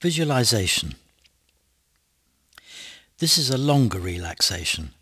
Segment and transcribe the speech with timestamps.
[0.00, 0.94] Visualization.
[3.18, 4.92] This is a longer relaxation.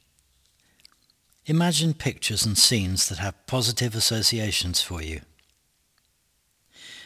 [1.46, 5.20] Imagine pictures and scenes that have positive associations for you.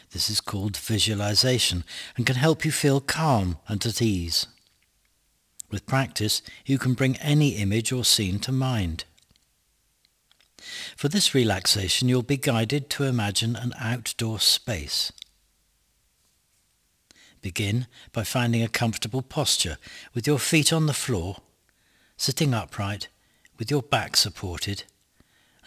[0.09, 1.83] This is called visualization
[2.17, 4.47] and can help you feel calm and at ease.
[5.69, 9.05] With practice, you can bring any image or scene to mind.
[10.97, 15.11] For this relaxation, you'll be guided to imagine an outdoor space.
[17.43, 19.77] Begin by finding a comfortable posture
[20.13, 21.41] with your feet on the floor,
[22.15, 23.09] sitting upright
[23.59, 24.85] with your back supported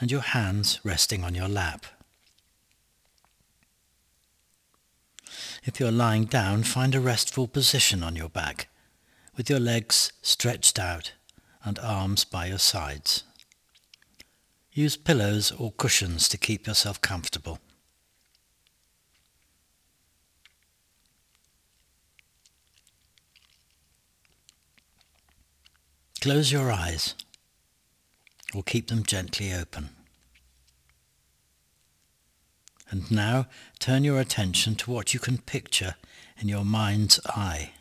[0.01, 1.85] and your hands resting on your lap.
[5.65, 8.69] If you're lying down, find a restful position on your back
[9.37, 11.13] with your legs stretched out
[11.63, 13.25] and arms by your sides.
[14.73, 17.59] Use pillows or cushions to keep yourself comfortable.
[26.27, 27.15] Close your eyes
[28.53, 29.91] or keep them gently open.
[32.91, 33.47] And now
[33.79, 35.95] turn your attention to what you can picture
[36.41, 37.75] in your mind's eye.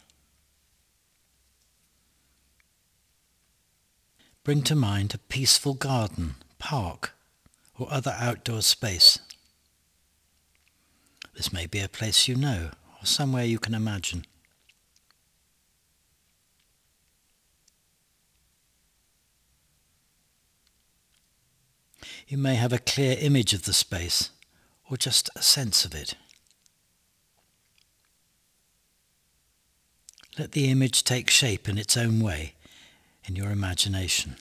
[4.43, 7.13] Bring to mind a peaceful garden, park,
[7.79, 9.17] or other outdoor space.
[11.35, 12.69] This may be a place you know
[13.01, 14.23] or somewhere you can imagine.
[22.27, 24.31] You may have a clear image of the space
[24.89, 26.15] or just a sense of it.
[30.37, 32.55] Let the image take shape in its own way
[33.25, 34.37] in your imagination.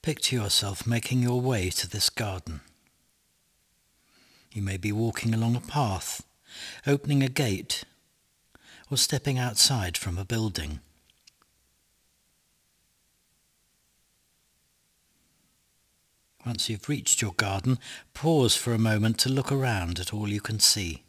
[0.00, 2.60] Picture yourself making your way to this garden.
[4.58, 6.24] You may be walking along a path,
[6.84, 7.84] opening a gate,
[8.90, 10.80] or stepping outside from a building.
[16.44, 17.78] Once you've reached your garden,
[18.14, 21.04] pause for a moment to look around at all you can see.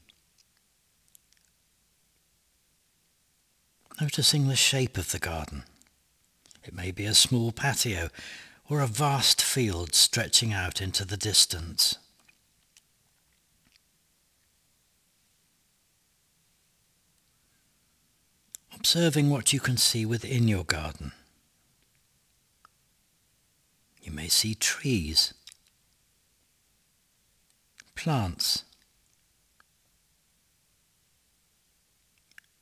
[4.00, 5.64] Noticing the shape of the garden.
[6.64, 8.10] It may be a small patio
[8.70, 11.98] or a vast field stretching out into the distance.
[18.80, 21.12] Observing what you can see within your garden.
[24.02, 25.34] You may see trees,
[27.94, 28.64] plants,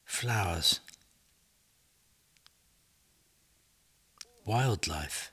[0.06, 0.80] flowers,
[4.44, 5.32] wildlife.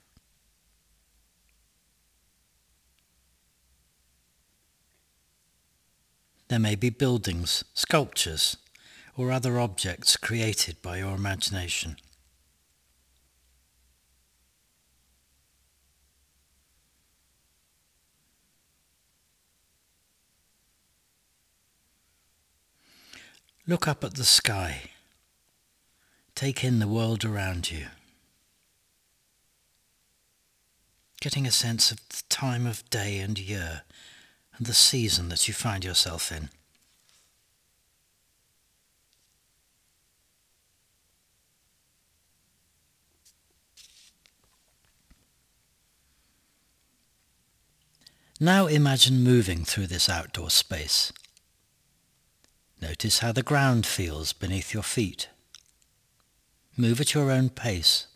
[6.48, 8.58] There may be buildings, sculptures,
[9.16, 11.96] or other objects created by your imagination.
[23.66, 24.90] Look up at the sky.
[26.34, 27.86] Take in the world around you.
[31.20, 33.82] Getting a sense of the time of day and year
[34.58, 36.50] and the season that you find yourself in.
[48.40, 51.12] Now imagine moving through this outdoor space.
[52.82, 55.28] Notice how the ground feels beneath your feet.
[56.76, 58.08] Move at your own pace,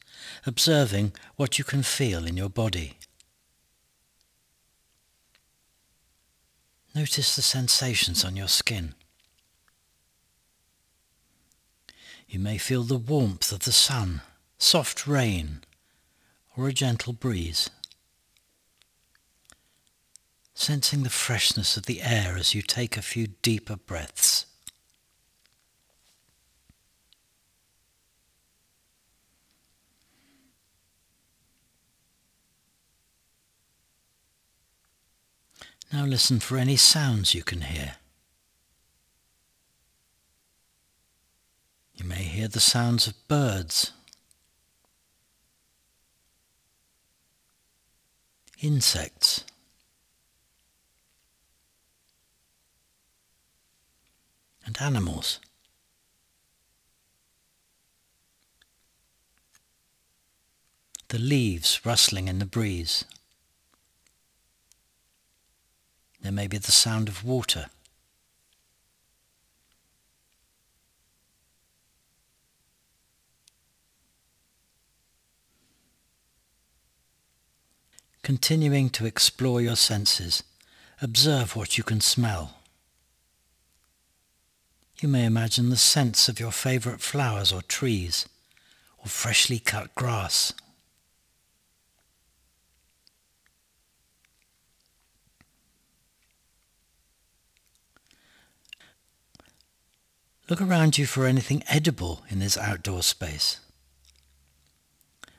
[0.45, 2.99] observing what you can feel in your body.
[6.95, 8.95] Notice the sensations on your skin.
[12.29, 14.23] You may feel the warmth of the sun,
[14.59, 15.61] soft rain,
[16.57, 17.71] or a gentle breeze
[20.69, 24.45] sensing the freshness of the air as you take a few deeper breaths.
[35.91, 37.95] Now listen for any sounds you can hear.
[41.95, 43.93] You may hear the sounds of birds,
[48.61, 49.45] insects,
[54.81, 55.41] animals.
[61.09, 63.05] the leaves rustling in the breeze.
[66.21, 67.67] There may be the sound of water.
[78.23, 80.43] Continuing to explore your senses,
[81.01, 82.58] observe what you can smell.
[85.01, 88.27] You may imagine the scents of your favourite flowers or trees,
[88.99, 90.53] or freshly cut grass.
[100.51, 103.61] Look around you for anything edible in this outdoor space.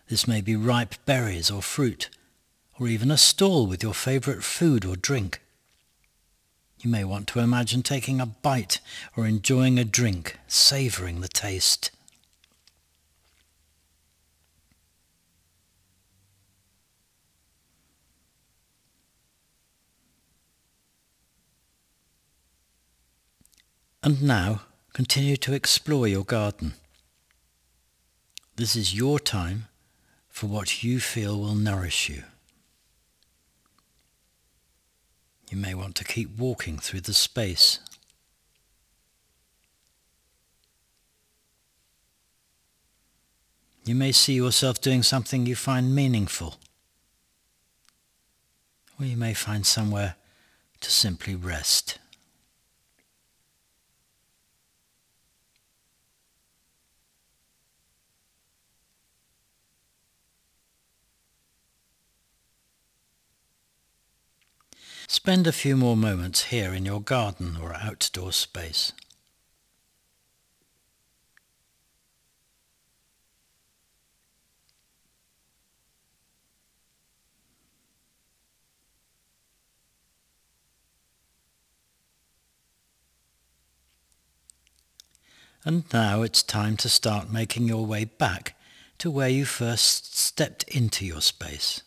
[0.07, 2.09] This may be ripe berries or fruit,
[2.79, 5.41] or even a stall with your favourite food or drink.
[6.81, 8.79] You may want to imagine taking a bite
[9.17, 11.91] or enjoying a drink, savouring the taste.
[24.01, 24.61] And now,
[24.93, 26.73] Continue to explore your garden.
[28.57, 29.67] This is your time
[30.27, 32.23] for what you feel will nourish you.
[35.49, 37.79] You may want to keep walking through the space.
[43.83, 46.57] You may see yourself doing something you find meaningful.
[48.99, 50.15] Or you may find somewhere
[50.81, 51.97] to simply rest.
[65.21, 68.93] Spend a few more moments here in your garden or outdoor space.
[85.65, 88.55] And now it's time to start making your way back
[88.99, 91.81] to where you first stepped into your space.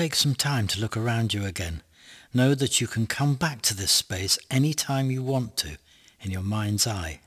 [0.00, 1.82] Take some time to look around you again.
[2.32, 5.76] Know that you can come back to this space any time you want to
[6.22, 7.20] in your mind's eye.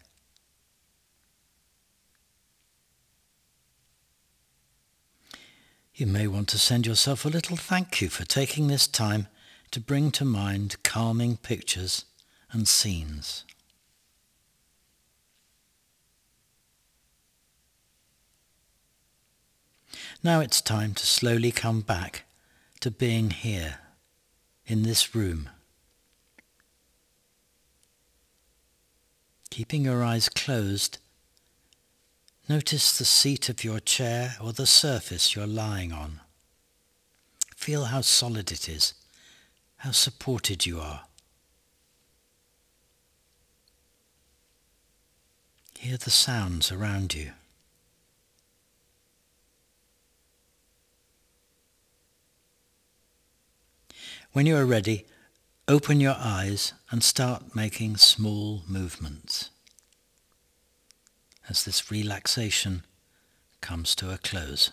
[5.94, 9.28] You may want to send yourself a little thank you for taking this time
[9.70, 12.06] to bring to mind calming pictures
[12.52, 13.46] and scenes.
[20.24, 22.24] Now it's time to slowly come back
[22.84, 23.80] to being here,
[24.66, 25.50] in this room.
[29.50, 30.98] Keeping your eyes closed,
[32.50, 36.20] notice the seat of your chair or the surface you're lying on.
[37.56, 38.94] Feel how solid it is,
[39.78, 41.06] how supported you are.
[45.80, 47.32] Hear the sounds around you.
[54.34, 55.06] When you are ready,
[55.68, 59.52] open your eyes and start making small movements
[61.48, 62.84] as this relaxation
[63.62, 64.72] comes to a close.